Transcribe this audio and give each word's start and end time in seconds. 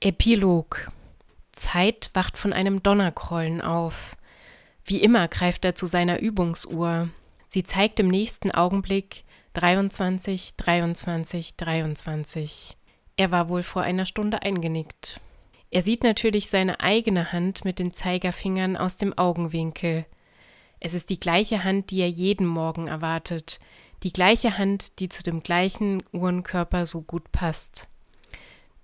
Epilog 0.00 0.92
Zeit 1.52 2.10
wacht 2.12 2.36
von 2.36 2.52
einem 2.52 2.82
Donnerkrollen 2.82 3.62
auf. 3.62 4.16
Wie 4.84 5.00
immer 5.00 5.26
greift 5.26 5.64
er 5.64 5.74
zu 5.74 5.86
seiner 5.86 6.20
Übungsuhr. 6.20 7.08
Sie 7.48 7.62
zeigt 7.62 7.98
im 7.98 8.08
nächsten 8.08 8.50
Augenblick 8.50 9.24
23, 9.54 10.56
23, 10.56 11.56
23. 11.56 12.76
Er 13.16 13.30
war 13.30 13.48
wohl 13.48 13.62
vor 13.62 13.82
einer 13.82 14.04
Stunde 14.04 14.42
eingenickt. 14.42 15.18
Er 15.70 15.80
sieht 15.80 16.04
natürlich 16.04 16.50
seine 16.50 16.80
eigene 16.80 17.32
Hand 17.32 17.64
mit 17.64 17.78
den 17.78 17.94
Zeigerfingern 17.94 18.76
aus 18.76 18.98
dem 18.98 19.16
Augenwinkel. 19.16 20.04
Es 20.78 20.92
ist 20.92 21.08
die 21.08 21.18
gleiche 21.18 21.64
Hand, 21.64 21.90
die 21.90 22.00
er 22.00 22.10
jeden 22.10 22.46
Morgen 22.46 22.86
erwartet, 22.86 23.60
die 24.02 24.12
gleiche 24.12 24.58
Hand, 24.58 25.00
die 25.00 25.08
zu 25.08 25.22
dem 25.22 25.42
gleichen 25.42 26.02
Uhrenkörper 26.12 26.84
so 26.84 27.00
gut 27.00 27.32
passt. 27.32 27.88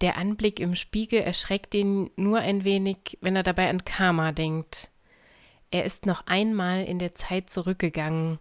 Der 0.00 0.16
Anblick 0.16 0.60
im 0.60 0.74
Spiegel 0.74 1.20
erschreckt 1.20 1.74
ihn 1.74 2.10
nur 2.16 2.40
ein 2.40 2.64
wenig, 2.64 3.18
wenn 3.20 3.36
er 3.36 3.42
dabei 3.42 3.70
an 3.70 3.84
Karma 3.84 4.32
denkt. 4.32 4.90
Er 5.70 5.84
ist 5.84 6.06
noch 6.06 6.26
einmal 6.26 6.84
in 6.84 6.98
der 6.98 7.14
Zeit 7.14 7.50
zurückgegangen, 7.50 8.38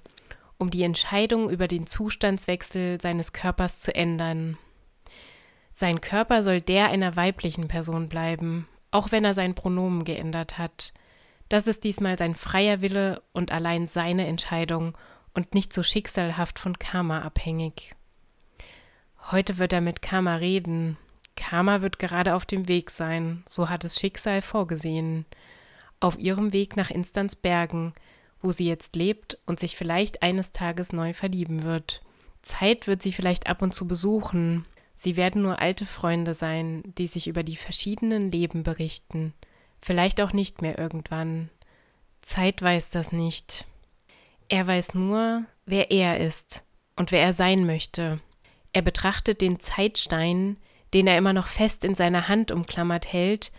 um 0.57 0.69
die 0.69 0.83
Entscheidung 0.83 1.49
über 1.49 1.67
den 1.67 1.87
Zustandswechsel 1.87 2.99
seines 3.01 3.33
Körpers 3.33 3.79
zu 3.79 3.93
ändern. 3.95 4.57
Sein 5.71 6.01
Körper 6.01 6.43
soll 6.43 6.61
der 6.61 6.89
einer 6.89 7.15
weiblichen 7.15 7.67
Person 7.67 8.07
bleiben, 8.07 8.67
auch 8.91 9.11
wenn 9.11 9.25
er 9.25 9.33
sein 9.33 9.55
Pronomen 9.55 10.05
geändert 10.05 10.57
hat. 10.57 10.93
Das 11.49 11.67
ist 11.67 11.83
diesmal 11.83 12.17
sein 12.17 12.35
freier 12.35 12.81
Wille 12.81 13.21
und 13.31 13.51
allein 13.51 13.87
seine 13.87 14.27
Entscheidung 14.27 14.97
und 15.33 15.53
nicht 15.53 15.73
so 15.73 15.81
schicksalhaft 15.81 16.59
von 16.59 16.77
Karma 16.77 17.21
abhängig. 17.21 17.95
Heute 19.31 19.57
wird 19.57 19.73
er 19.73 19.81
mit 19.81 20.01
Karma 20.01 20.35
reden, 20.35 20.97
Karma 21.35 21.81
wird 21.81 21.99
gerade 21.99 22.35
auf 22.35 22.45
dem 22.45 22.67
Weg 22.67 22.89
sein, 22.89 23.43
so 23.47 23.69
hat 23.69 23.83
es 23.83 23.99
Schicksal 23.99 24.41
vorgesehen, 24.41 25.25
auf 25.99 26.17
ihrem 26.19 26.53
Weg 26.53 26.75
nach 26.75 26.91
Instanzbergen, 26.91 27.93
wo 28.41 28.51
sie 28.51 28.67
jetzt 28.67 28.95
lebt 28.95 29.37
und 29.45 29.59
sich 29.59 29.75
vielleicht 29.75 30.21
eines 30.21 30.51
Tages 30.51 30.93
neu 30.93 31.13
verlieben 31.13 31.63
wird. 31.63 32.01
Zeit 32.41 32.87
wird 32.87 33.01
sie 33.01 33.13
vielleicht 33.13 33.47
ab 33.47 33.61
und 33.61 33.73
zu 33.73 33.87
besuchen. 33.87 34.65
Sie 34.95 35.15
werden 35.15 35.41
nur 35.41 35.59
alte 35.59 35.85
Freunde 35.85 36.33
sein, 36.33 36.83
die 36.97 37.07
sich 37.07 37.27
über 37.27 37.41
die 37.41 37.55
verschiedenen 37.55 38.31
Leben 38.31 38.63
berichten. 38.63 39.33
Vielleicht 39.81 40.21
auch 40.21 40.33
nicht 40.33 40.61
mehr 40.61 40.77
irgendwann. 40.77 41.49
Zeit 42.21 42.61
weiß 42.61 42.89
das 42.89 43.11
nicht. 43.11 43.65
Er 44.49 44.67
weiß 44.67 44.93
nur, 44.93 45.45
wer 45.65 45.89
er 45.91 46.19
ist 46.19 46.65
und 46.95 47.11
wer 47.11 47.21
er 47.21 47.33
sein 47.33 47.65
möchte. 47.65 48.19
Er 48.73 48.81
betrachtet 48.81 49.41
den 49.41 49.59
Zeitstein, 49.59 50.57
den 50.93 51.07
er 51.07 51.17
immer 51.17 51.33
noch 51.33 51.47
fest 51.47 51.83
in 51.83 51.95
seiner 51.95 52.27
Hand 52.27 52.51
umklammert 52.51 53.11
hält, 53.11 53.51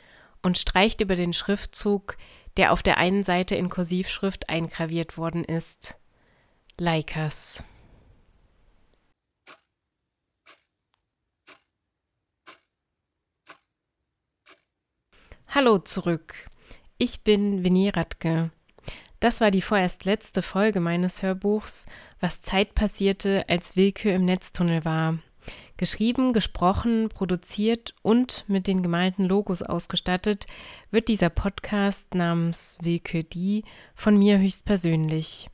und 0.42 0.58
streicht 0.58 1.00
über 1.00 1.16
den 1.16 1.32
Schriftzug, 1.32 2.16
der 2.56 2.72
auf 2.72 2.82
der 2.82 2.98
einen 2.98 3.24
Seite 3.24 3.56
in 3.56 3.70
Kursivschrift 3.70 4.48
eingraviert 4.48 5.16
worden 5.16 5.42
ist. 5.42 5.98
Leikas. 6.76 7.64
Hallo 15.48 15.78
zurück. 15.78 16.34
Ich 16.98 17.22
bin 17.22 17.64
Vinnie 17.64 17.88
Radke. 17.88 18.50
Das 19.20 19.40
war 19.40 19.50
die 19.50 19.62
vorerst 19.62 20.04
letzte 20.04 20.42
Folge 20.42 20.80
meines 20.80 21.22
Hörbuchs, 21.22 21.86
was 22.20 22.42
Zeit 22.42 22.74
passierte, 22.74 23.48
als 23.48 23.76
Willkür 23.76 24.14
im 24.14 24.24
Netztunnel 24.24 24.84
war. 24.84 25.18
Geschrieben, 25.76 26.32
gesprochen, 26.32 27.08
produziert 27.08 27.94
und 28.02 28.44
mit 28.48 28.66
den 28.66 28.82
gemalten 28.82 29.24
Logos 29.24 29.62
ausgestattet 29.62 30.46
wird 30.90 31.08
dieser 31.08 31.30
Podcast 31.30 32.14
namens 32.14 32.78
Willkür 32.80 33.22
die 33.24 33.64
von 33.94 34.16
mir 34.16 34.38
höchstpersönlich. 34.38 35.50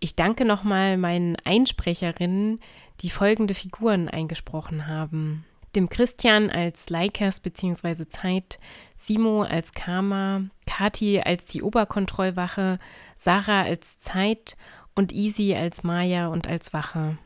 Ich 0.00 0.14
danke 0.14 0.44
nochmal 0.44 0.96
meinen 0.96 1.36
Einsprecherinnen, 1.44 2.60
die 3.00 3.10
folgende 3.10 3.54
Figuren 3.54 4.08
eingesprochen 4.08 4.86
haben. 4.86 5.44
Dem 5.74 5.88
Christian 5.88 6.50
als 6.50 6.88
Leikers 6.88 7.40
bzw. 7.40 8.06
Zeit, 8.06 8.58
Simo 8.94 9.42
als 9.42 9.72
Karma, 9.72 10.42
Kati 10.66 11.20
als 11.20 11.44
die 11.46 11.62
Oberkontrollwache, 11.62 12.78
Sarah 13.16 13.62
als 13.62 13.98
Zeit 13.98 14.56
und 14.94 15.12
Easy 15.12 15.54
als 15.54 15.82
Maya 15.82 16.28
und 16.28 16.48
als 16.48 16.72
Wache. 16.72 17.18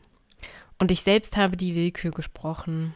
Und 0.77 0.91
ich 0.91 1.01
selbst 1.01 1.37
habe 1.37 1.57
die 1.57 1.75
Willkür 1.75 2.11
gesprochen. 2.11 2.93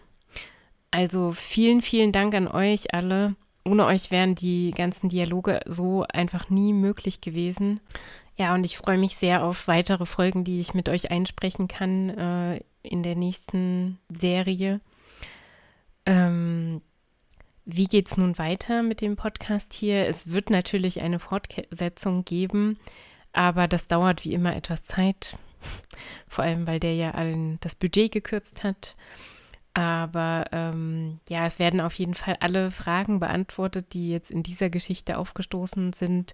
Also 0.91 1.31
vielen, 1.31 1.81
vielen 1.81 2.11
Dank 2.11 2.33
an 2.33 2.47
euch 2.47 2.93
alle. 2.93 3.35
Ohne 3.65 3.85
euch 3.85 4.11
wären 4.11 4.35
die 4.35 4.71
ganzen 4.71 5.09
Dialoge 5.09 5.59
so 5.65 6.05
einfach 6.11 6.49
nie 6.49 6.73
möglich 6.73 7.21
gewesen. 7.21 7.81
Ja, 8.37 8.53
und 8.53 8.65
ich 8.65 8.77
freue 8.77 8.97
mich 8.97 9.17
sehr 9.17 9.43
auf 9.43 9.67
weitere 9.67 10.05
Folgen, 10.05 10.43
die 10.43 10.61
ich 10.61 10.73
mit 10.73 10.89
euch 10.89 11.11
einsprechen 11.11 11.67
kann 11.67 12.09
äh, 12.09 12.61
in 12.83 13.03
der 13.03 13.15
nächsten 13.15 13.99
Serie. 14.09 14.79
Ähm, 16.05 16.81
wie 17.65 17.85
geht 17.85 18.07
es 18.07 18.15
nun 18.15 18.37
weiter 18.37 18.83
mit 18.83 19.01
dem 19.01 19.17
Podcast 19.17 19.73
hier? 19.73 20.07
Es 20.07 20.31
wird 20.31 20.49
natürlich 20.49 21.01
eine 21.01 21.19
Fortsetzung 21.19 22.23
geben, 22.23 22.79
aber 23.33 23.67
das 23.67 23.87
dauert 23.87 24.23
wie 24.23 24.33
immer 24.33 24.55
etwas 24.55 24.85
Zeit. 24.85 25.37
Vor 26.27 26.43
allem, 26.43 26.67
weil 26.67 26.79
der 26.79 26.95
ja 26.95 27.11
allen 27.11 27.59
das 27.61 27.75
Budget 27.75 28.11
gekürzt 28.11 28.63
hat. 28.63 28.95
Aber 29.73 30.45
ähm, 30.53 31.19
ja, 31.29 31.45
es 31.45 31.59
werden 31.59 31.81
auf 31.81 31.93
jeden 31.93 32.15
Fall 32.15 32.35
alle 32.39 32.71
Fragen 32.71 33.19
beantwortet, 33.19 33.93
die 33.93 34.09
jetzt 34.09 34.31
in 34.31 34.41
dieser 34.41 34.71
Geschichte 34.71 35.19
aufgestoßen 35.19 35.93
sind, 35.93 36.33